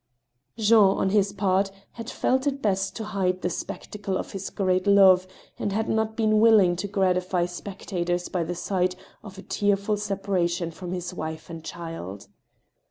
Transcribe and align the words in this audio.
Jean, 0.57 0.97
on 0.97 1.09
his 1.11 1.31
part, 1.31 1.69
had 1.91 2.09
felt 2.09 2.47
it 2.47 2.59
best 2.59 2.95
to 2.95 3.03
hide 3.03 3.43
the 3.43 3.51
spectacle 3.51 4.17
of 4.17 4.31
his 4.31 4.49
great 4.49 4.87
love, 4.87 5.27
and 5.59 5.71
had 5.73 5.87
not 5.87 6.17
been 6.17 6.39
willing 6.39 6.75
to 6.75 6.87
gfratify 6.87 7.47
spectators 7.47 8.27
by 8.27 8.43
the 8.43 8.55
sight 8.55 8.95
of 9.21 9.37
a 9.37 9.43
tearful 9.43 9.97
separation 9.97 10.71
from 10.71 10.91
his 10.91 11.13
wife 11.13 11.51
and 11.51 11.63
child. 11.63 12.29